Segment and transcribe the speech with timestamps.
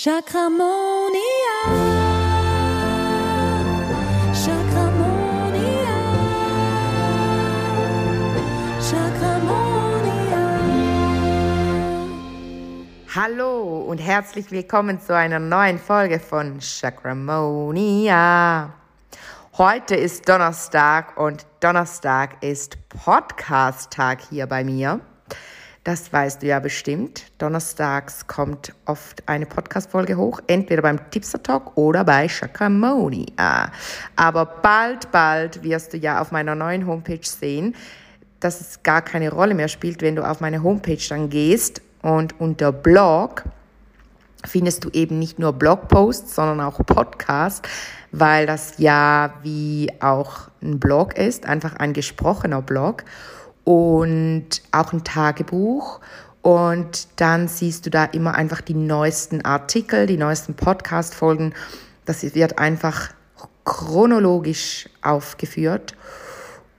[0.00, 1.18] Chakramonia.
[4.32, 5.96] Chakramonia.
[8.80, 10.44] Chakramonia.
[13.12, 18.72] Hallo und herzlich willkommen zu einer neuen Folge von Chakramonia.
[19.56, 25.00] Heute ist Donnerstag und Donnerstag ist Podcast-Tag hier bei mir.
[25.88, 27.22] Das weißt du ja bestimmt.
[27.38, 33.24] Donnerstags kommt oft eine Podcast-Folge hoch, entweder beim Tipster Talk oder bei Shakamoni.
[33.38, 33.68] Ah,
[34.14, 37.74] aber bald, bald wirst du ja auf meiner neuen Homepage sehen,
[38.38, 42.38] dass es gar keine Rolle mehr spielt, wenn du auf meine Homepage dann gehst und
[42.38, 43.44] unter Blog
[44.44, 47.66] findest du eben nicht nur Blogposts, sondern auch Podcasts,
[48.12, 53.04] weil das ja wie auch ein Blog ist, einfach ein gesprochener Blog
[53.68, 56.00] und auch ein Tagebuch.
[56.40, 61.52] Und dann siehst du da immer einfach die neuesten Artikel, die neuesten Podcast-Folgen.
[62.06, 63.10] Das wird einfach
[63.66, 65.94] chronologisch aufgeführt.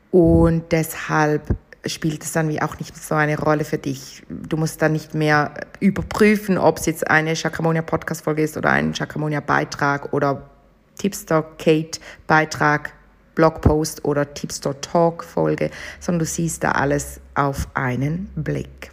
[0.10, 4.24] Und deshalb spielt es dann wie auch nicht so eine Rolle für dich.
[4.28, 8.72] Du musst dann nicht mehr überprüfen, ob es jetzt eine Chakramonia Podcast Folge ist oder
[8.72, 10.50] ein Chakramonia Beitrag oder
[10.98, 12.94] Tipster Kate Beitrag
[13.40, 18.92] Blogpost oder Tipstore Talk Folge, sondern du siehst da alles auf einen Blick.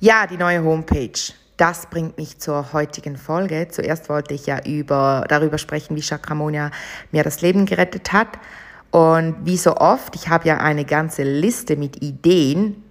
[0.00, 1.34] Ja, die neue Homepage.
[1.58, 3.68] Das bringt mich zur heutigen Folge.
[3.70, 6.70] Zuerst wollte ich ja über, darüber sprechen, wie Chakramonia
[7.12, 8.38] mir das Leben gerettet hat.
[8.90, 12.84] Und wie so oft, ich habe ja eine ganze Liste mit Ideen,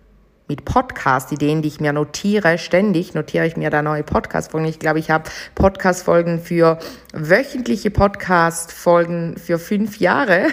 [0.47, 2.57] mit Podcast-Ideen, die ich mir notiere.
[2.57, 4.67] Ständig notiere ich mir da neue Podcast-Folgen.
[4.67, 6.79] Ich glaube, ich habe Podcast-Folgen für
[7.13, 10.47] wöchentliche Podcast-Folgen für fünf Jahre.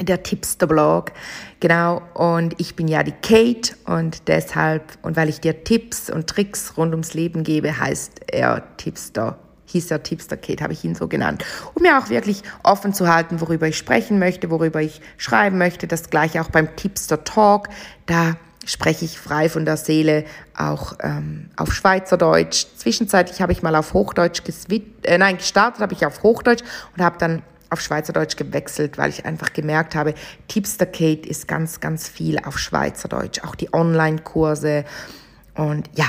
[0.00, 1.12] der Tipster-Blog.
[1.60, 6.26] Genau, und ich bin ja die Kate und deshalb, und weil ich dir Tipps und
[6.26, 10.94] Tricks rund ums Leben gebe, heißt er Tipster, hieß er Tipster Kate, habe ich ihn
[10.94, 11.44] so genannt.
[11.74, 15.86] Um mir auch wirklich offen zu halten, worüber ich sprechen möchte, worüber ich schreiben möchte.
[15.86, 17.68] Das gleiche auch beim Tipster Talk.
[18.06, 20.24] Da spreche ich frei von der Seele
[20.56, 22.66] auch ähm, auf Schweizerdeutsch.
[22.76, 26.62] Zwischenzeitlich habe ich mal auf Hochdeutsch geswit äh, nein, gestartet habe ich auf Hochdeutsch
[26.96, 30.14] und habe dann auf Schweizerdeutsch gewechselt, weil ich einfach gemerkt habe,
[30.48, 34.84] Tipster Kate ist ganz, ganz viel auf Schweizerdeutsch, auch die Online-Kurse
[35.54, 36.06] und ja,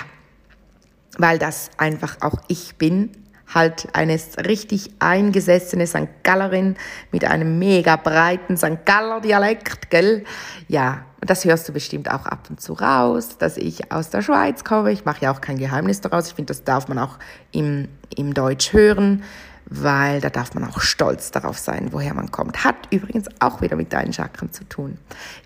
[1.17, 3.11] weil das einfach auch ich bin,
[3.53, 6.07] halt eine richtig eingesessene St.
[6.23, 6.75] Gallerin
[7.11, 8.85] mit einem mega breiten St.
[8.85, 10.23] Galler Dialekt, gell?
[10.67, 14.63] Ja, das hörst du bestimmt auch ab und zu raus, dass ich aus der Schweiz
[14.63, 14.91] komme.
[14.91, 16.27] Ich mache ja auch kein Geheimnis daraus.
[16.27, 17.19] Ich finde, das darf man auch
[17.51, 19.23] im, im Deutsch hören
[19.65, 22.63] weil da darf man auch stolz darauf sein, woher man kommt.
[22.63, 24.97] Hat übrigens auch wieder mit deinen Chakren zu tun.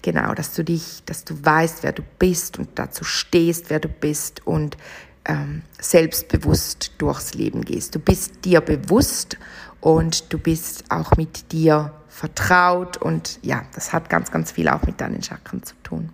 [0.02, 3.90] Genau, dass du dich, dass du weißt, wer du bist und dazu stehst, wer du
[3.90, 4.78] bist und
[5.26, 7.96] ähm, selbstbewusst durchs Leben gehst.
[7.96, 9.38] Du bist dir bewusst
[9.82, 14.84] und du bist auch mit dir vertraut und ja, das hat ganz, ganz viel auch
[14.84, 16.10] mit deinen Chakren zu tun.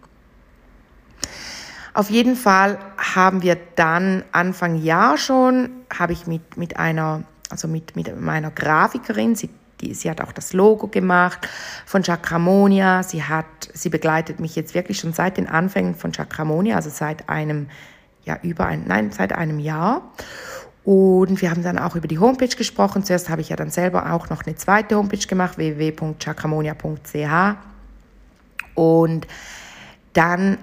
[1.93, 7.23] Auf jeden Fall haben wir dann Anfang Jahr schon, habe ich mit, mit einer
[7.53, 9.35] also mit, mit meiner Grafikerin.
[9.35, 11.47] Sie, die, sie hat auch das Logo gemacht
[11.85, 13.03] von Chakramonia.
[13.03, 17.29] Sie, hat, sie begleitet mich jetzt wirklich schon seit den Anfängen von Chakramonia, also seit
[17.29, 17.67] einem,
[18.25, 20.01] ja, über ein, nein, seit einem Jahr.
[20.83, 23.03] Und wir haben dann auch über die Homepage gesprochen.
[23.05, 27.55] Zuerst habe ich ja dann selber auch noch eine zweite Homepage gemacht, www.chakramonia.ch.
[28.75, 29.27] Und
[30.13, 30.57] dann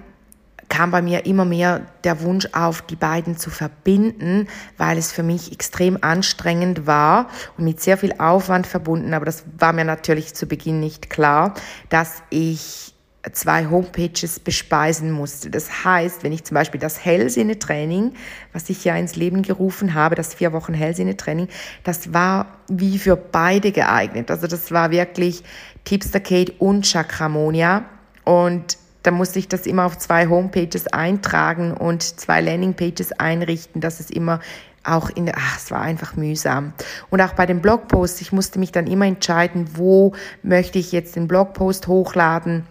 [0.71, 4.47] kam bei mir immer mehr der Wunsch auf, die beiden zu verbinden,
[4.77, 7.27] weil es für mich extrem anstrengend war
[7.57, 9.13] und mit sehr viel Aufwand verbunden.
[9.13, 11.53] Aber das war mir natürlich zu Beginn nicht klar,
[11.89, 12.95] dass ich
[13.33, 15.49] zwei Homepages bespeisen musste.
[15.49, 18.13] Das heißt, wenn ich zum Beispiel das Hellsinne-Training,
[18.53, 21.49] was ich ja ins Leben gerufen habe, das vier Wochen Hellsinne-Training,
[21.83, 24.31] das war wie für beide geeignet.
[24.31, 25.43] Also das war wirklich
[25.83, 27.83] Tipster Kate und Chakramonia
[28.23, 33.99] und da musste ich das immer auf zwei Homepages eintragen und zwei Landingpages einrichten, dass
[33.99, 34.39] es immer
[34.83, 36.73] auch in, ach, es war einfach mühsam.
[37.09, 41.15] Und auch bei den Blogposts, ich musste mich dann immer entscheiden, wo möchte ich jetzt
[41.15, 42.65] den Blogpost hochladen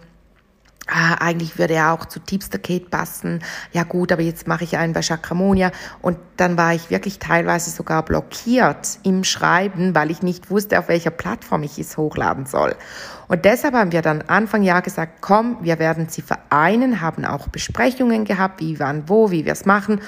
[0.91, 3.41] ah, eigentlich würde er auch zu Tipster Kate passen.
[3.71, 5.71] Ja gut, aber jetzt mache ich einen bei Chakramonia.
[6.01, 10.89] Und dann war ich wirklich teilweise sogar blockiert im Schreiben, weil ich nicht wusste, auf
[10.89, 12.75] welcher Plattform ich es hochladen soll.
[13.31, 17.47] Und deshalb haben wir dann Anfang Jahr gesagt, komm, wir werden sie vereinen, haben auch
[17.47, 20.01] Besprechungen gehabt, wie, wann, wo, wie wir es machen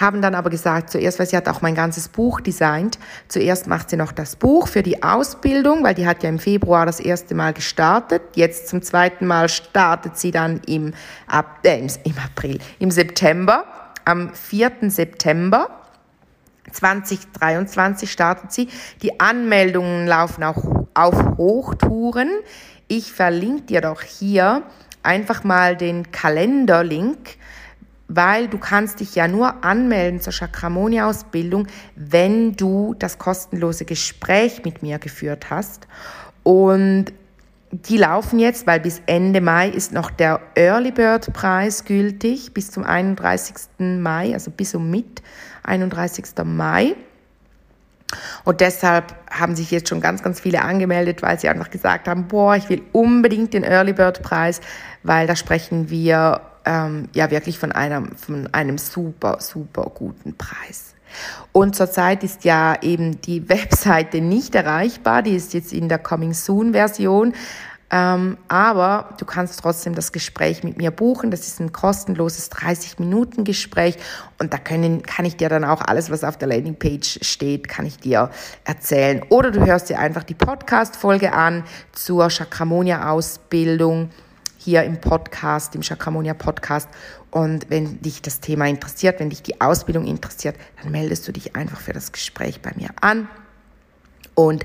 [0.00, 2.98] haben dann aber gesagt, zuerst, weil sie hat auch mein ganzes Buch designt,
[3.28, 6.86] zuerst macht sie noch das Buch für die Ausbildung, weil die hat ja im Februar
[6.86, 10.94] das erste Mal gestartet, jetzt zum zweiten Mal startet sie dann im,
[11.62, 13.66] äh, im April, im September,
[14.06, 14.88] am 4.
[14.88, 15.81] September
[16.70, 18.68] 2023 startet sie.
[19.02, 22.30] Die Anmeldungen laufen auch auf Hochtouren.
[22.88, 24.62] Ich verlinke dir doch hier
[25.02, 27.36] einfach mal den Kalenderlink
[28.14, 31.66] weil du kannst dich ja nur anmelden zur Chakramonia-Ausbildung,
[31.96, 35.88] wenn du das kostenlose Gespräch mit mir geführt hast.
[36.42, 37.06] Und
[37.70, 42.70] die laufen jetzt, weil bis Ende Mai ist noch der Early Bird Preis gültig, bis
[42.70, 43.54] zum 31.
[43.78, 45.22] Mai, also bis um mit
[45.62, 46.24] 31.
[46.44, 46.94] Mai.
[48.44, 52.28] Und deshalb haben sich jetzt schon ganz, ganz viele angemeldet, weil sie einfach gesagt haben,
[52.28, 54.60] boah, ich will unbedingt den Early Bird Preis,
[55.02, 60.94] weil da sprechen wir ähm, ja wirklich von einem, von einem super, super guten Preis.
[61.52, 66.34] Und zurzeit ist ja eben die Webseite nicht erreichbar, die ist jetzt in der Coming
[66.34, 67.34] Soon Version.
[67.94, 71.30] Ähm, aber du kannst trotzdem das Gespräch mit mir buchen.
[71.30, 73.98] Das ist ein kostenloses 30-Minuten-Gespräch
[74.38, 77.84] und da können, kann ich dir dann auch alles, was auf der Landingpage steht, kann
[77.84, 78.30] ich dir
[78.64, 79.22] erzählen.
[79.28, 84.08] Oder du hörst dir einfach die Podcast-Folge an zur Chakramonia-Ausbildung
[84.56, 86.88] hier im Podcast, im Chakramonia Podcast.
[87.30, 91.56] Und wenn dich das Thema interessiert, wenn dich die Ausbildung interessiert, dann meldest du dich
[91.56, 93.28] einfach für das Gespräch bei mir an.
[94.34, 94.64] Und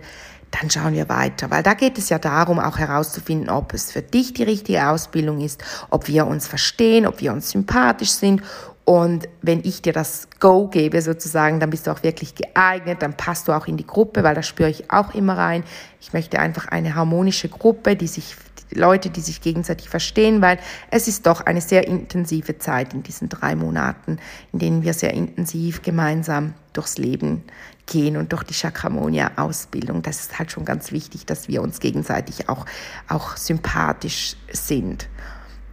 [0.60, 4.02] dann schauen wir weiter, weil da geht es ja darum, auch herauszufinden, ob es für
[4.02, 8.42] dich die richtige Ausbildung ist, ob wir uns verstehen, ob wir uns sympathisch sind.
[8.86, 13.18] Und wenn ich dir das Go gebe sozusagen, dann bist du auch wirklich geeignet, dann
[13.18, 15.64] passt du auch in die Gruppe, weil da spüre ich auch immer rein.
[16.00, 18.38] Ich möchte einfach eine harmonische Gruppe, die sich
[18.74, 20.60] Leute, die sich gegenseitig verstehen, weil
[20.92, 24.20] es ist doch eine sehr intensive Zeit in diesen drei Monaten,
[24.54, 27.44] in denen wir sehr intensiv gemeinsam durchs Leben
[27.88, 30.02] gehen und durch die Chakramonia-Ausbildung.
[30.04, 32.66] Das ist halt schon ganz wichtig, dass wir uns gegenseitig auch,
[33.08, 35.08] auch sympathisch sind.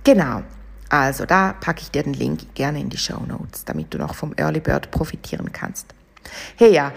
[0.05, 0.43] Genau.
[0.89, 4.15] Also da packe ich dir den Link gerne in die Show Notes, damit du noch
[4.15, 5.87] vom Early Bird profitieren kannst.
[6.57, 6.93] Hey ja,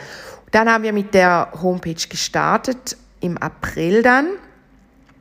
[0.51, 4.27] dann haben wir mit der Homepage gestartet im April dann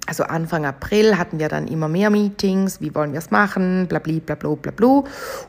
[0.07, 4.21] also Anfang April hatten wir dann immer mehr Meetings, wie wollen wir es machen, blabli,
[4.21, 5.05] blablo, blablu.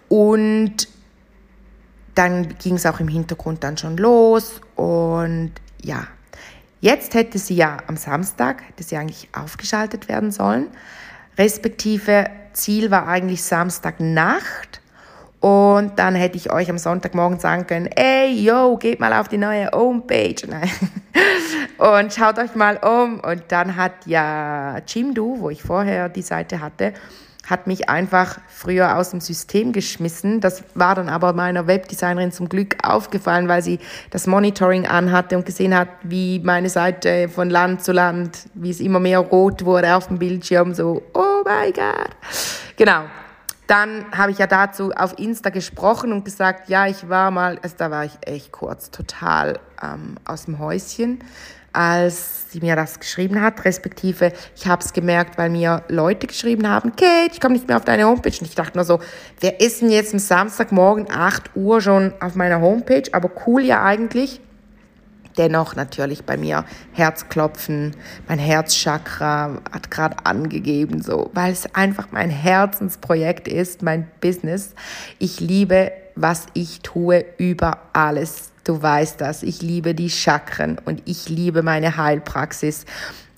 [0.10, 0.88] Und
[2.18, 4.62] dann ging es auch im Hintergrund dann schon los.
[4.76, 6.08] Und ja,
[6.82, 10.68] jetzt hätte sie ja am Samstag, hätte sie eigentlich aufgeschaltet werden sollen.
[11.38, 14.82] Respektive Ziel war eigentlich Samstagnacht.
[15.40, 19.38] Und dann hätte ich euch am Sonntagmorgen sagen können, ey, yo, geht mal auf die
[19.38, 20.36] neue Homepage
[21.78, 23.20] und schaut euch mal um.
[23.20, 26.94] Und dann hat ja Jimdo, wo ich vorher die Seite hatte,
[27.48, 30.42] hat mich einfach früher aus dem System geschmissen.
[30.42, 33.80] Das war dann aber meiner Webdesignerin zum Glück aufgefallen, weil sie
[34.12, 38.82] das Monitoring anhatte und gesehen hat, wie meine Seite von Land zu Land, wie es
[38.82, 42.10] immer mehr rot wurde auf dem Bildschirm, so, oh mein Gott.
[42.76, 43.04] Genau.
[43.66, 47.76] Dann habe ich ja dazu auf Insta gesprochen und gesagt, ja, ich war mal, also
[47.78, 51.20] da war ich echt kurz total ähm, aus dem Häuschen,
[51.78, 56.68] als sie mir das geschrieben hat, respektive ich habe es gemerkt, weil mir Leute geschrieben
[56.68, 58.36] haben, Kate, ich komme nicht mehr auf deine Homepage.
[58.40, 59.00] Und ich dachte nur so,
[59.42, 63.04] wer ist denn jetzt am Samstagmorgen 8 Uhr schon auf meiner Homepage?
[63.12, 64.42] Aber cool ja eigentlich
[65.38, 67.96] dennoch natürlich bei mir Herzklopfen,
[68.28, 74.74] mein Herzchakra hat gerade angegeben, so, weil es einfach mein Herzensprojekt ist, mein Business.
[75.20, 78.52] Ich liebe, was ich tue über alles.
[78.68, 79.44] Du weißt das.
[79.44, 82.84] Ich liebe die Chakren und ich liebe meine Heilpraxis.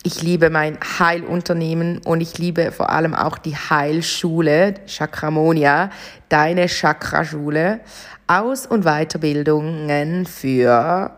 [0.01, 5.91] ich liebe mein Heilunternehmen und ich liebe vor allem auch die Heilschule Chakramonia,
[6.29, 7.81] deine Chakraschule,
[8.25, 11.11] Aus- und Weiterbildungen für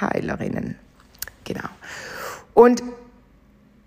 [0.00, 0.78] Heilerinnen.
[1.44, 1.68] Genau.
[2.54, 2.82] Und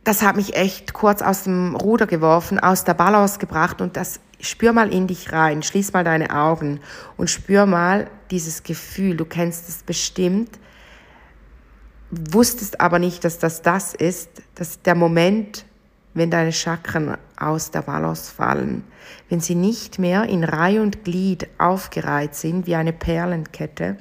[0.07, 4.21] das hat mich echt kurz aus dem Ruder geworfen, aus der Balance gebracht und das
[4.39, 6.79] spür mal in dich rein, schließ mal deine Augen
[7.17, 10.59] und spür mal dieses Gefühl, du kennst es bestimmt,
[12.09, 15.65] wusstest aber nicht, dass das das ist, dass der Moment,
[16.13, 18.85] wenn deine Chakren aus der Balance fallen,
[19.27, 23.97] wenn sie nicht mehr in Reihe und Glied aufgereiht sind wie eine Perlenkette,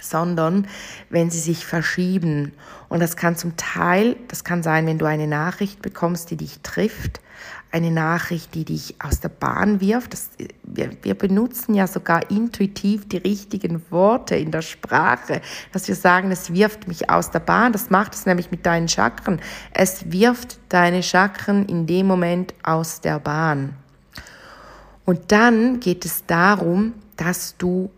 [0.00, 0.66] sondern
[1.10, 2.52] wenn sie sich verschieben.
[2.88, 6.60] Und das kann zum Teil, das kann sein, wenn du eine Nachricht bekommst, die dich
[6.62, 7.20] trifft,
[7.72, 10.12] eine Nachricht, die dich aus der Bahn wirft.
[10.12, 10.30] Das,
[10.62, 16.30] wir, wir benutzen ja sogar intuitiv die richtigen Worte in der Sprache, dass wir sagen,
[16.30, 17.72] es wirft mich aus der Bahn.
[17.72, 19.40] Das macht es nämlich mit deinen Chakren.
[19.72, 23.74] Es wirft deine Chakren in dem Moment aus der Bahn.
[25.04, 27.90] Und dann geht es darum, dass du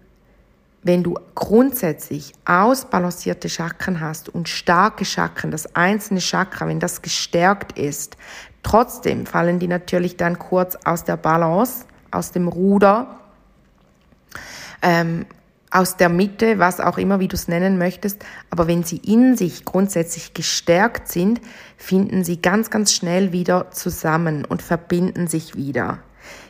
[0.83, 7.79] wenn du grundsätzlich ausbalancierte Chakren hast und starke Chakren, das einzelne Chakra, wenn das gestärkt
[7.79, 8.17] ist,
[8.63, 13.19] trotzdem fallen die natürlich dann kurz aus der Balance, aus dem Ruder,
[14.83, 15.27] ähm,
[15.71, 18.25] aus der Mitte, was auch immer, wie du es nennen möchtest.
[18.51, 21.41] Aber wenn sie in sich grundsätzlich gestärkt sind,
[21.77, 25.99] finden sie ganz, ganz schnell wieder zusammen und verbinden sich wieder.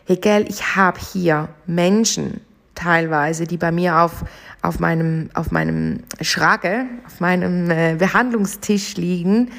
[0.07, 2.41] Hegel, ich habe hier Menschen,
[2.79, 4.25] teilweise, die bei mir auf,
[4.63, 9.51] auf meinem, auf meinem Schrage, auf meinem äh, Behandlungstisch liegen,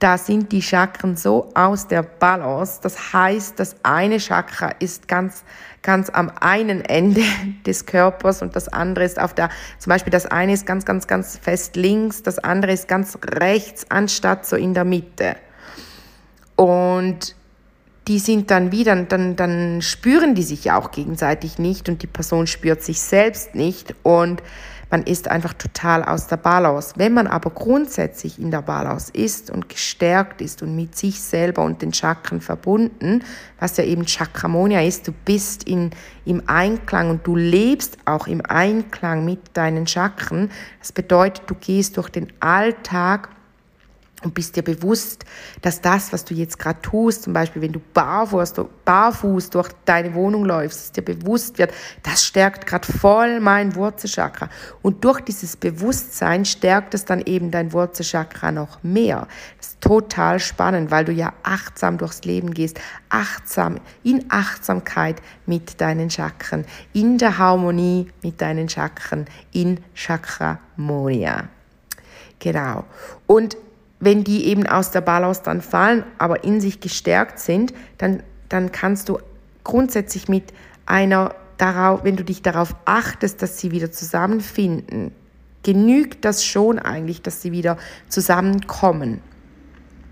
[0.00, 2.80] da sind die Chakren so aus der Balance.
[2.82, 5.44] Das heißt, das eine Chakra ist ganz,
[5.82, 7.22] ganz am einen Ende
[7.66, 11.06] des Körpers und das andere ist auf der, zum Beispiel das eine ist ganz, ganz,
[11.06, 15.36] ganz fest links, das andere ist ganz rechts, anstatt so in der Mitte.
[16.56, 17.36] Und
[18.08, 22.06] die sind dann wieder, dann, dann spüren die sich ja auch gegenseitig nicht und die
[22.06, 24.42] Person spürt sich selbst nicht und
[24.90, 26.94] man ist einfach total aus der Balance.
[26.96, 31.62] Wenn man aber grundsätzlich in der Balance ist und gestärkt ist und mit sich selber
[31.62, 33.22] und den Chakren verbunden,
[33.60, 35.90] was ja eben Chakramonia ist, du bist in,
[36.24, 40.50] im Einklang und du lebst auch im Einklang mit deinen Chakren.
[40.80, 43.28] Das bedeutet, du gehst durch den Alltag
[44.22, 45.24] und bist dir bewusst,
[45.62, 50.14] dass das, was du jetzt gerade tust, zum Beispiel wenn du barfuß, barfuß durch deine
[50.14, 51.72] Wohnung läufst, dass dir bewusst wird,
[52.02, 54.48] das stärkt gerade voll mein Wurzelchakra.
[54.82, 59.26] Und durch dieses Bewusstsein stärkt es dann eben dein Wurzelchakra noch mehr.
[59.58, 65.80] Das ist total spannend, weil du ja achtsam durchs Leben gehst, achtsam, in Achtsamkeit mit
[65.80, 71.48] deinen Chakren, in der Harmonie mit deinen Chakren, in Chakramonia.
[72.38, 72.84] Genau.
[73.26, 73.56] Und
[74.00, 78.72] wenn die eben aus der Balance dann fallen, aber in sich gestärkt sind, dann, dann
[78.72, 79.18] kannst du
[79.62, 80.52] grundsätzlich mit
[80.86, 85.12] einer darauf, wenn du dich darauf achtest, dass sie wieder zusammenfinden,
[85.62, 87.76] genügt das schon eigentlich, dass sie wieder
[88.08, 89.20] zusammenkommen.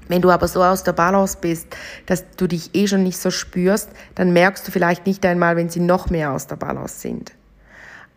[0.09, 1.69] Wenn du aber so aus der Balance bist,
[2.07, 5.69] dass du dich eh schon nicht so spürst, dann merkst du vielleicht nicht einmal, wenn
[5.69, 7.33] sie noch mehr aus der Balance sind.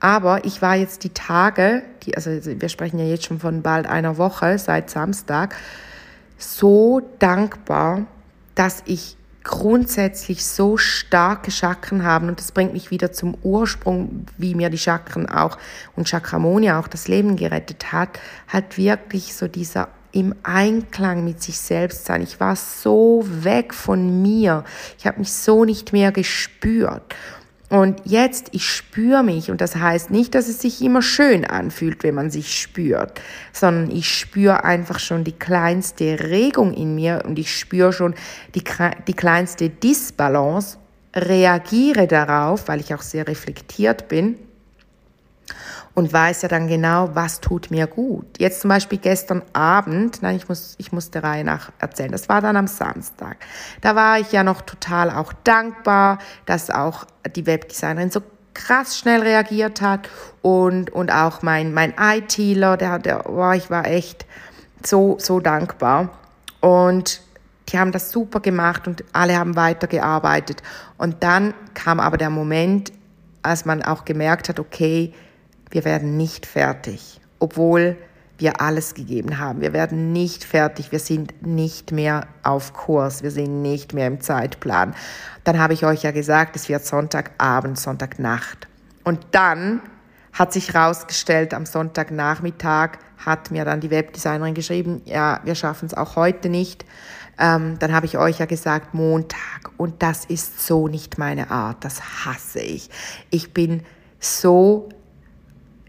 [0.02, 3.86] Aber ich war jetzt die Tage, die, also wir sprechen ja jetzt schon von bald
[3.86, 5.56] einer Woche, seit Samstag,
[6.40, 8.08] so dankbar,
[8.56, 12.28] dass ich grundsätzlich so starke Chakren habe.
[12.28, 15.60] Und das bringt mich wieder zum Ursprung, wie mir die Chakren auch
[15.96, 18.20] und Chakramonia auch das Leben gerettet hat.
[18.52, 22.22] Halt wirklich so dieser im Einklang mit sich selbst sein.
[22.22, 24.66] Ich war so weg von mir.
[24.98, 27.16] Ich habe mich so nicht mehr gespürt.
[27.72, 32.04] Und jetzt, ich spüre mich, und das heißt nicht, dass es sich immer schön anfühlt,
[32.04, 33.22] wenn man sich spürt,
[33.54, 38.14] sondern ich spüre einfach schon die kleinste Regung in mir und ich spüre schon
[38.56, 38.64] die,
[39.08, 40.80] die kleinste Disbalance,
[41.16, 44.36] reagiere darauf, weil ich auch sehr reflektiert bin
[46.02, 48.26] und weiß ja dann genau, was tut mir gut.
[48.40, 52.28] Jetzt zum Beispiel gestern Abend, nein, ich muss, ich muss der Reihe nach erzählen, das
[52.28, 53.38] war dann am Samstag.
[53.82, 56.18] Da war ich ja noch total auch dankbar,
[56.48, 57.06] dass auch
[57.36, 58.24] die Webdesignerin so
[58.56, 60.10] krass schnell reagiert hat
[60.42, 64.26] und, und auch mein, mein ITler, der, der, oh, ich war echt
[64.84, 66.10] so, so dankbar.
[66.62, 67.22] Und
[67.70, 70.64] die haben das super gemacht und alle haben weitergearbeitet.
[70.98, 72.92] Und dann kam aber der Moment,
[73.44, 75.14] als man auch gemerkt hat, okay,
[75.72, 77.98] wir werden nicht fertig, obwohl
[78.38, 79.62] wir alles gegeben haben.
[79.62, 84.20] Wir werden nicht fertig, wir sind nicht mehr auf Kurs, wir sind nicht mehr im
[84.20, 84.96] Zeitplan.
[85.44, 88.68] Dann habe ich euch ja gesagt, es wird Sonntagabend, Sonntagnacht.
[89.04, 89.82] Und dann
[90.34, 95.94] hat sich herausgestellt, am Sonntagnachmittag hat mir dann die Webdesignerin geschrieben, ja, wir schaffen es
[95.94, 96.86] auch heute nicht.
[97.38, 99.72] Ähm, dann habe ich euch ja gesagt, Montag.
[99.78, 101.84] Und das ist so nicht meine Art.
[101.84, 102.90] Das hasse ich.
[103.30, 103.84] Ich bin
[104.20, 104.90] so,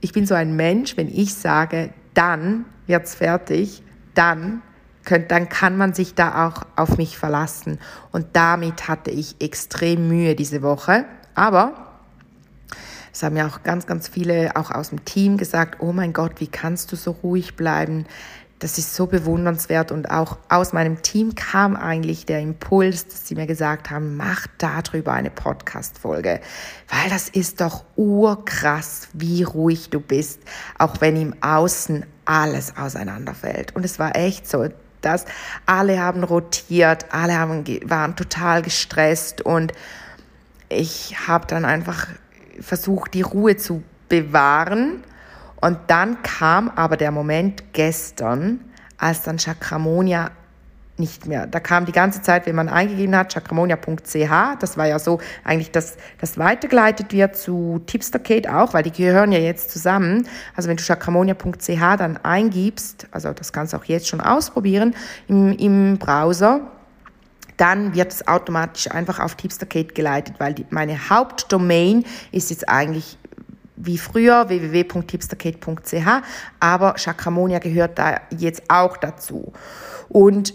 [0.03, 3.83] ich bin so ein Mensch, wenn ich sage, dann wird's fertig,
[4.15, 4.61] dann
[5.05, 7.79] könnt, dann kann man sich da auch auf mich verlassen.
[8.11, 11.07] Und damit hatte ich extrem Mühe diese Woche.
[11.35, 11.93] Aber
[13.13, 16.41] es haben ja auch ganz, ganz viele auch aus dem Team gesagt, oh mein Gott,
[16.41, 18.07] wie kannst du so ruhig bleiben?
[18.63, 23.35] Das ist so bewundernswert und auch aus meinem Team kam eigentlich der Impuls, dass sie
[23.35, 26.41] mir gesagt haben, mach darüber eine Podcast-Folge,
[26.89, 30.43] weil das ist doch urkrass, wie ruhig du bist,
[30.79, 33.75] auch wenn im Außen alles auseinanderfällt.
[33.75, 34.69] Und es war echt so,
[35.01, 35.25] dass
[35.67, 39.73] alle haben rotiert, alle haben, waren total gestresst und
[40.69, 42.07] ich habe dann einfach
[42.61, 45.03] versucht, die Ruhe zu bewahren.
[45.63, 48.61] Und dann kam aber der Moment gestern,
[48.99, 50.33] als dann Chakramonia
[50.99, 51.47] nicht mehr.
[51.47, 55.71] Da kam die ganze Zeit, wenn man eingegeben hat, chakramonia.ch, das war ja so eigentlich,
[55.71, 60.27] dass das weitergeleitet wird zu Tipsterkate auch, weil die gehören ja jetzt zusammen.
[60.57, 64.97] Also wenn du chakramonia.ch dann eingibst, also das kannst du auch jetzt schon ausprobieren
[65.29, 66.61] im, im Browser,
[67.57, 73.17] dann wird es automatisch einfach auf Tipsterkate geleitet, weil die, meine Hauptdomain ist jetzt eigentlich
[73.85, 76.07] wie früher www.tipsterkate.ch,
[76.61, 79.53] aber Chakramonia gehört da jetzt auch dazu.
[80.09, 80.55] Und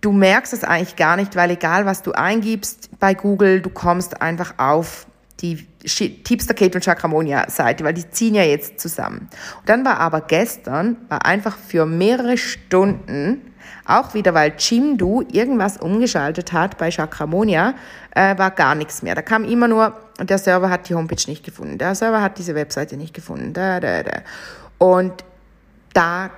[0.00, 4.22] du merkst es eigentlich gar nicht, weil egal was du eingibst bei Google, du kommst
[4.22, 5.06] einfach auf
[5.40, 9.28] die Tipsterkate und Chakramonia Seite, weil die ziehen ja jetzt zusammen.
[9.60, 13.52] Und dann war aber gestern, war einfach für mehrere Stunden
[13.84, 17.74] auch wieder, weil Jimdo irgendwas umgeschaltet hat bei Chakramonia,
[18.14, 19.14] äh, war gar nichts mehr.
[19.14, 22.54] Da kam immer nur, der Server hat die Homepage nicht gefunden, der Server hat diese
[22.54, 23.52] Webseite nicht gefunden.
[23.52, 24.20] Da, da, da.
[24.78, 25.24] Und
[25.92, 26.30] da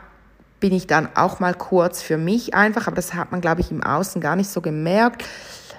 [0.60, 3.70] bin ich dann auch mal kurz für mich einfach, aber das hat man, glaube ich,
[3.70, 5.24] im Außen gar nicht so gemerkt,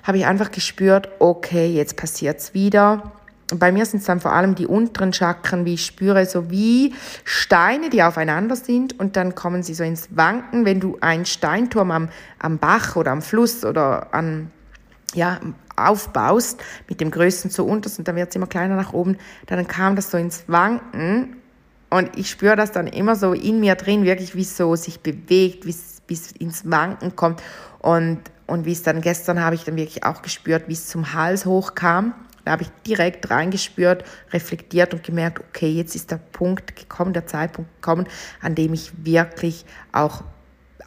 [0.03, 3.11] habe ich einfach gespürt, okay, jetzt passiert's wieder
[3.55, 6.93] bei mir sind es dann vor allem die unteren Chakren, wie ich spüre, so wie
[7.23, 8.99] Steine, die aufeinander sind.
[8.99, 10.65] Und dann kommen sie so ins Wanken.
[10.65, 14.51] Wenn du einen Steinturm am, am Bach oder am Fluss oder an,
[15.15, 15.39] ja,
[15.75, 19.65] aufbaust, mit dem größten zu unterst und dann wird es immer kleiner nach oben, dann
[19.65, 21.37] kam das so ins Wanken.
[21.89, 24.99] Und ich spüre das dann immer so in mir drin, wirklich wie es so sich
[24.99, 27.41] bewegt, wie es ins Wanken kommt.
[27.79, 31.13] Und, und wie es dann gestern habe ich dann wirklich auch gespürt, wie es zum
[31.13, 32.13] Hals hochkam
[32.45, 37.27] da habe ich direkt reingespürt, reflektiert und gemerkt, okay, jetzt ist der Punkt gekommen, der
[37.27, 38.07] Zeitpunkt gekommen,
[38.41, 40.23] an dem ich wirklich auch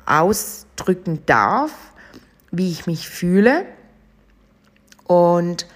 [0.07, 1.73] ausdrücken darf,
[2.51, 3.65] wie ich mich fühle.
[5.05, 5.67] Und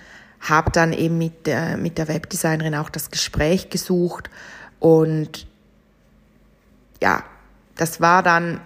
[0.41, 4.31] habe dann eben mit der, mit der Webdesignerin auch das Gespräch gesucht.
[4.79, 5.47] Und
[7.03, 7.25] ja,
[7.77, 8.61] das war dann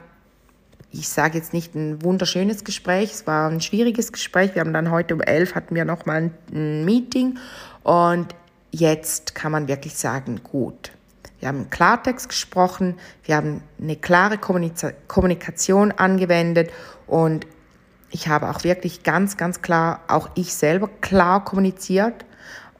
[0.92, 4.54] ich sage jetzt nicht ein wunderschönes Gespräch, es war ein schwieriges Gespräch.
[4.54, 7.38] Wir haben dann heute um elf hatten wir nochmal ein Meeting
[7.82, 8.34] und
[8.70, 10.92] jetzt kann man wirklich sagen, gut.
[11.38, 16.70] Wir haben Klartext gesprochen, wir haben eine klare Kommunikation angewendet
[17.06, 17.46] und
[18.10, 22.26] ich habe auch wirklich ganz, ganz klar, auch ich selber klar kommuniziert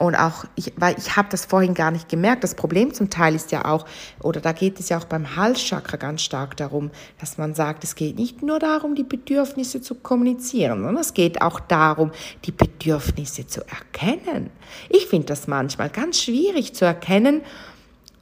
[0.00, 2.42] und auch, ich, weil ich habe das vorhin gar nicht gemerkt.
[2.42, 3.84] Das Problem zum Teil ist ja auch,
[4.22, 7.94] oder da geht es ja auch beim Halschakra ganz stark darum, dass man sagt, es
[7.96, 12.12] geht nicht nur darum, die Bedürfnisse zu kommunizieren, sondern es geht auch darum,
[12.46, 14.48] die Bedürfnisse zu erkennen.
[14.88, 17.42] Ich finde das manchmal ganz schwierig zu erkennen,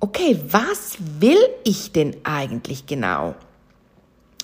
[0.01, 3.37] okay, was will ich denn eigentlich genau?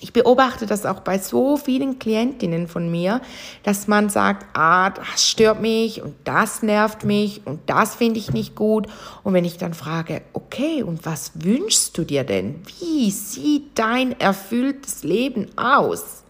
[0.01, 3.21] Ich beobachte das auch bei so vielen Klientinnen von mir,
[3.63, 8.33] dass man sagt, ah, das stört mich und das nervt mich und das finde ich
[8.33, 8.87] nicht gut.
[9.23, 12.61] Und wenn ich dann frage, okay, und was wünschst du dir denn?
[12.79, 16.23] Wie sieht dein erfülltes Leben aus?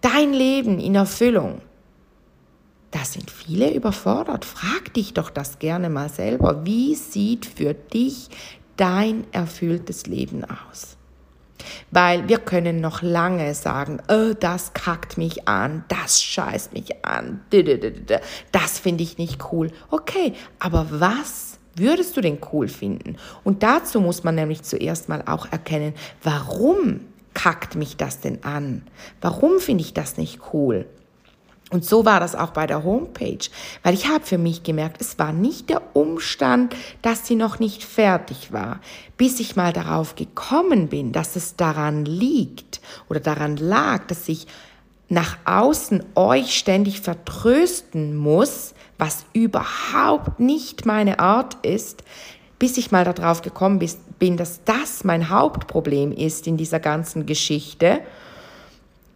[0.00, 1.60] Dein Leben in Erfüllung.
[2.90, 4.44] Da sind viele überfordert.
[4.44, 6.66] Frag dich doch das gerne mal selber.
[6.66, 8.28] Wie sieht für dich
[8.76, 10.96] dein erfülltes Leben aus?
[11.90, 17.40] Weil wir können noch lange sagen, oh, das kackt mich an, das scheißt mich an,
[18.52, 19.70] das finde ich nicht cool.
[19.90, 23.16] Okay, aber was würdest du denn cool finden?
[23.42, 27.00] Und dazu muss man nämlich zuerst mal auch erkennen, warum
[27.34, 28.82] kackt mich das denn an?
[29.20, 30.86] Warum finde ich das nicht cool?
[31.74, 33.48] Und so war das auch bei der Homepage,
[33.82, 37.82] weil ich habe für mich gemerkt, es war nicht der Umstand, dass sie noch nicht
[37.82, 38.78] fertig war,
[39.16, 44.46] bis ich mal darauf gekommen bin, dass es daran liegt oder daran lag, dass ich
[45.08, 52.04] nach außen euch ständig vertrösten muss, was überhaupt nicht meine Art ist,
[52.60, 53.84] bis ich mal darauf gekommen
[54.20, 57.98] bin, dass das mein Hauptproblem ist in dieser ganzen Geschichte.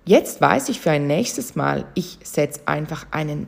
[0.08, 3.46] Jetzt weiß ich für ein nächstes Mal, ich setze einfach einen,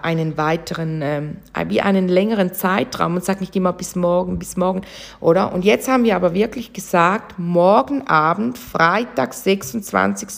[0.00, 4.80] einen weiteren, ähm, wie einen längeren Zeitraum und sage nicht immer bis morgen, bis morgen,
[5.20, 5.52] oder?
[5.52, 10.28] Und jetzt haben wir aber wirklich gesagt, morgen Abend, Freitag, 26.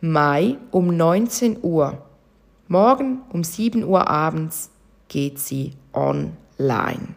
[0.00, 1.98] Mai um 19 Uhr.
[2.68, 4.70] Morgen um 7 Uhr abends
[5.08, 7.16] geht sie online.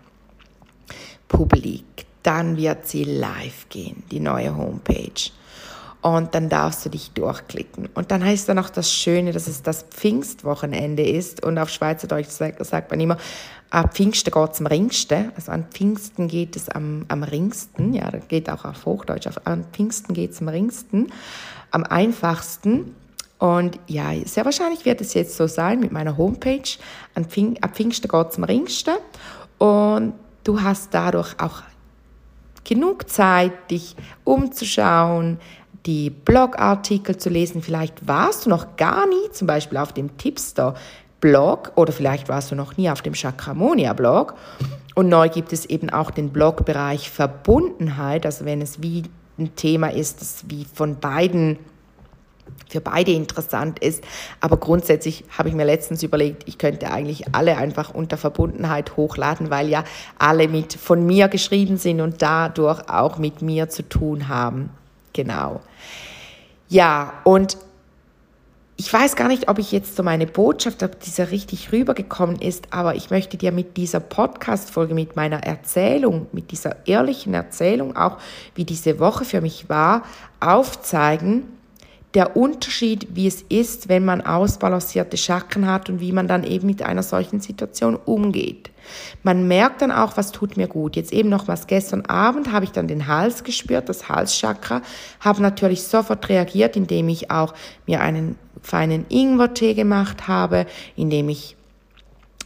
[1.27, 1.85] Publik.
[2.23, 5.29] Dann wird sie live gehen, die neue Homepage
[6.05, 7.89] und dann darfst du dich durchklicken.
[7.95, 12.27] Und dann heißt dann auch das Schöne, dass es das Pfingstwochenende ist und auf Schweizerdeutsch
[12.29, 13.17] sagt man immer,
[13.71, 18.11] ab Pfingsten geht es am ringsten, also an Pfingsten geht es am, am ringsten, ja,
[18.11, 21.07] das geht auch auf Hochdeutsch, an Pfingsten geht es am ringsten,
[21.71, 22.95] am einfachsten.
[23.39, 26.77] Und ja, sehr wahrscheinlich wird es jetzt so sein mit meiner Homepage.
[27.15, 28.93] An Pfing, ab Pfingsten geht es am ringsten.
[29.57, 30.13] Und
[30.43, 31.63] du hast dadurch auch
[32.63, 35.39] genug Zeit, dich umzuschauen,
[35.85, 37.61] die Blogartikel zu lesen.
[37.61, 40.75] Vielleicht warst du noch gar nie zum Beispiel auf dem Tipster
[41.21, 44.35] Blog oder vielleicht warst du noch nie auf dem Chakramonia Blog.
[44.95, 49.03] Und neu gibt es eben auch den Blogbereich Verbundenheit, also wenn es wie
[49.37, 51.57] ein Thema ist, das wie von beiden
[52.69, 54.03] für beide interessant ist.
[54.39, 59.49] Aber grundsätzlich habe ich mir letztens überlegt, ich könnte eigentlich alle einfach unter Verbundenheit hochladen,
[59.49, 59.83] weil ja
[60.17, 64.69] alle mit von mir geschrieben sind und dadurch auch mit mir zu tun haben.
[65.15, 65.61] Genau.
[66.67, 67.57] Ja, und
[68.75, 72.67] ich weiß gar nicht, ob ich jetzt so meine Botschaft, ob dieser richtig rübergekommen ist,
[72.71, 78.17] aber ich möchte dir mit dieser Podcast-Folge, mit meiner Erzählung, mit dieser ehrlichen Erzählung, auch
[78.55, 80.03] wie diese Woche für mich war,
[80.41, 81.45] aufzeigen,
[82.15, 86.65] der Unterschied, wie es ist, wenn man ausbalancierte Chakren hat und wie man dann eben
[86.65, 88.71] mit einer solchen Situation umgeht.
[89.23, 90.95] Man merkt dann auch, was tut mir gut.
[90.95, 94.81] Jetzt eben nochmals gestern Abend habe ich dann den Hals gespürt, das Halschakra,
[95.19, 97.53] habe natürlich sofort reagiert, indem ich auch
[97.85, 101.57] mir einen feinen Ingwertee gemacht habe, indem ich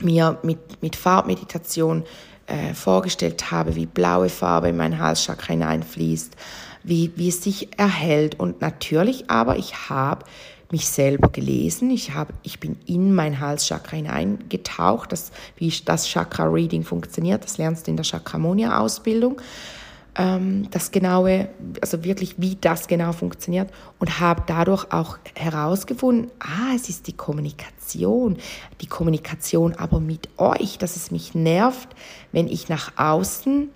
[0.02, 2.04] mir mit, mit Farbmeditation
[2.48, 6.36] äh, vorgestellt habe, wie blaue Farbe in mein Halschakra hineinfließt,
[6.84, 8.40] wie, wie es sich erhält.
[8.40, 10.26] Und natürlich aber, ich habe
[10.72, 11.90] mich selber gelesen.
[11.92, 17.44] Ich, habe, ich bin in mein Halschakra hineingetaucht, das, wie das Chakra-Reading funktioniert.
[17.44, 19.42] Das lernst du in der Chakramonia-Ausbildung.
[20.16, 21.50] Ähm, das genaue,
[21.82, 23.72] also wirklich, wie das genau funktioniert.
[23.98, 28.38] Und habe dadurch auch herausgefunden, ah, es ist die Kommunikation.
[28.82, 31.90] Die Kommunikation aber mit euch, dass es mich nervt,
[32.32, 33.70] wenn ich nach außen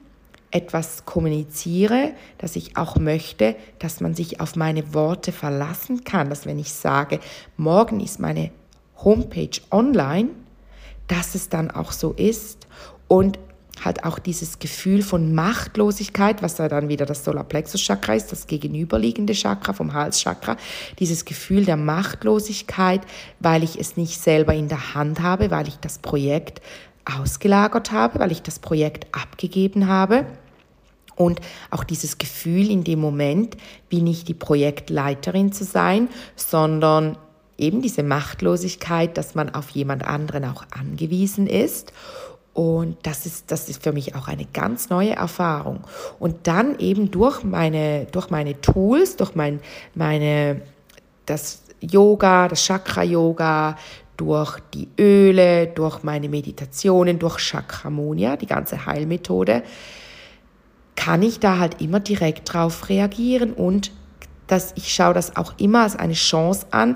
[0.53, 6.45] etwas kommuniziere, dass ich auch möchte, dass man sich auf meine Worte verlassen kann, dass
[6.45, 7.19] wenn ich sage,
[7.57, 8.51] morgen ist meine
[9.03, 10.29] Homepage online,
[11.07, 12.67] dass es dann auch so ist
[13.07, 13.39] und
[13.83, 19.33] halt auch dieses Gefühl von Machtlosigkeit, was da dann wieder das Solarplexus-Chakra ist, das gegenüberliegende
[19.33, 20.57] Chakra vom Halschakra,
[20.99, 23.01] dieses Gefühl der Machtlosigkeit,
[23.39, 26.61] weil ich es nicht selber in der Hand habe, weil ich das Projekt
[27.05, 30.27] ausgelagert habe, weil ich das Projekt abgegeben habe.
[31.15, 33.57] Und auch dieses Gefühl in dem Moment,
[33.89, 37.17] wie nicht die Projektleiterin zu sein, sondern
[37.57, 41.93] eben diese Machtlosigkeit, dass man auf jemand anderen auch angewiesen ist.
[42.53, 45.81] Und das ist, das ist für mich auch eine ganz neue Erfahrung.
[46.19, 49.59] Und dann eben durch meine, durch meine Tools, durch mein,
[49.95, 50.61] meine,
[51.25, 53.77] das Yoga, das Chakra-Yoga,
[54.17, 59.63] durch die Öle, durch meine Meditationen, durch Chakramonia, die ganze Heilmethode,
[61.03, 63.91] kann ich da halt immer direkt drauf reagieren und
[64.47, 66.95] dass ich schaue das auch immer als eine Chance an,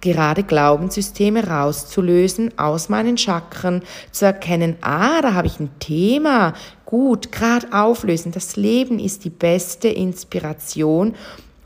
[0.00, 7.32] gerade Glaubenssysteme rauszulösen aus meinen Chakren, zu erkennen, ah, da habe ich ein Thema, gut,
[7.32, 8.30] gerade auflösen.
[8.30, 11.16] Das Leben ist die beste Inspiration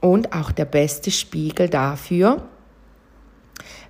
[0.00, 2.42] und auch der beste Spiegel dafür,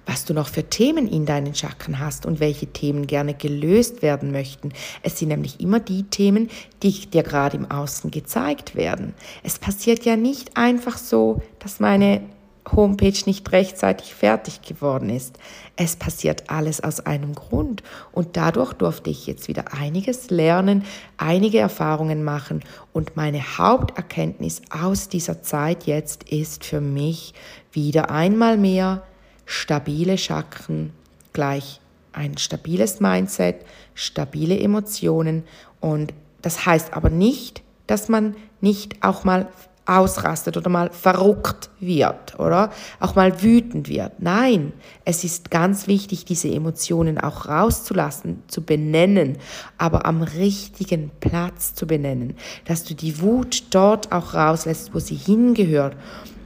[0.06, 4.32] was du noch für Themen in deinen Chakren hast und welche Themen gerne gelöst werden
[4.32, 4.72] möchten.
[5.02, 6.48] Es sind nämlich immer die Themen,
[6.82, 9.14] die dir gerade im Außen gezeigt werden.
[9.42, 12.22] Es passiert ja nicht einfach so, dass meine
[12.70, 15.38] Homepage nicht rechtzeitig fertig geworden ist.
[15.76, 20.84] Es passiert alles aus einem Grund und dadurch durfte ich jetzt wieder einiges lernen,
[21.16, 22.62] einige Erfahrungen machen
[22.92, 27.34] und meine Haupterkenntnis aus dieser Zeit jetzt ist für mich
[27.72, 29.02] wieder einmal mehr,
[29.46, 30.92] stabile Chakren
[31.32, 31.80] gleich
[32.12, 35.44] ein stabiles Mindset, stabile Emotionen.
[35.80, 39.48] Und das heißt aber nicht, dass man nicht auch mal
[39.84, 42.70] ausrastet oder mal verrückt wird oder?
[43.00, 44.12] Auch mal wütend wird.
[44.20, 44.72] Nein,
[45.04, 49.38] es ist ganz wichtig, diese Emotionen auch rauszulassen, zu benennen,
[49.78, 55.16] aber am richtigen Platz zu benennen, dass du die Wut dort auch rauslässt, wo sie
[55.16, 55.96] hingehört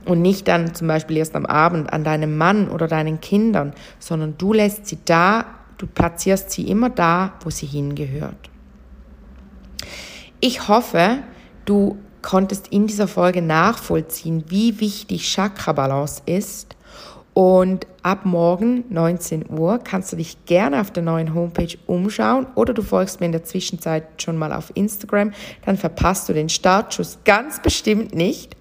[0.07, 4.39] und nicht dann zum Beispiel erst am Abend an deinem Mann oder deinen Kindern, sondern
[4.39, 5.45] du lässt sie da,
[5.79, 8.51] du platzierst sie immer da, wo sie hingehört.
[10.41, 11.19] Ich hoffe,
[11.65, 16.77] du konntest in dieser Folge nachvollziehen, wie wichtig Chakra-Balance ist.
[17.35, 22.73] Und ab morgen 19 Uhr kannst du dich gerne auf der neuen Homepage umschauen oder
[22.73, 25.33] du folgst mir in der Zwischenzeit schon mal auf Instagram.
[25.67, 28.57] Dann verpasst du den Startschuss ganz bestimmt nicht.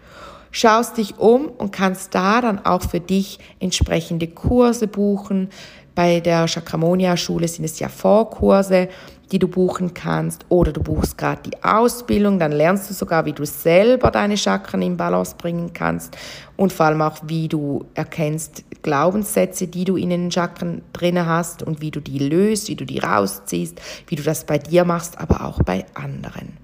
[0.57, 5.49] Schaust dich um und kannst da dann auch für dich entsprechende Kurse buchen.
[5.95, 8.87] Bei der Chakramonia Schule sind es ja Vorkurse
[9.31, 13.33] die du buchen kannst, oder du buchst gerade die Ausbildung, dann lernst du sogar, wie
[13.33, 16.15] du selber deine Chakren in Balance bringen kannst
[16.57, 21.63] und vor allem auch, wie du erkennst Glaubenssätze, die du in den Chakren drin hast
[21.63, 25.17] und wie du die löst, wie du die rausziehst, wie du das bei dir machst,
[25.17, 26.57] aber auch bei anderen.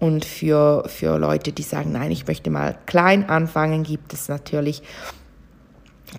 [0.00, 4.82] Und für, für Leute, die sagen, nein, ich möchte mal klein anfangen, gibt es natürlich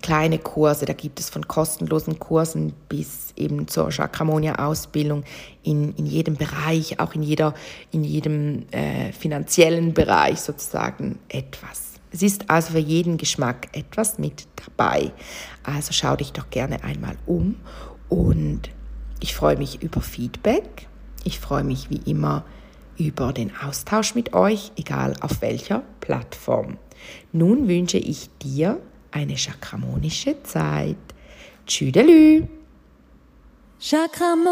[0.00, 5.24] kleine Kurse, da gibt es von kostenlosen Kursen bis eben zur Chakramonia-Ausbildung
[5.62, 7.54] in, in jedem Bereich, auch in, jeder,
[7.90, 11.92] in jedem äh, finanziellen Bereich sozusagen etwas.
[12.10, 15.12] Es ist also für jeden Geschmack etwas mit dabei.
[15.62, 17.56] Also schau dich doch gerne einmal um
[18.08, 18.70] und
[19.20, 20.88] ich freue mich über Feedback.
[21.24, 22.44] Ich freue mich wie immer
[23.06, 26.78] über den Austausch mit euch, egal auf welcher Plattform.
[27.32, 30.96] Nun wünsche ich dir eine chakramonische Zeit.
[31.66, 32.46] Tschüdelü!
[33.78, 34.42] Chakramonia!